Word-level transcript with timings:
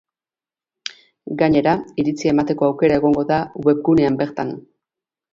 Gainera, 1.41 1.73
iritzia 2.03 2.31
emateko 2.35 2.67
aukera 2.67 2.95
egongo 3.01 3.25
da 3.33 3.37
webgunean 3.67 4.17
bertan. 4.23 4.55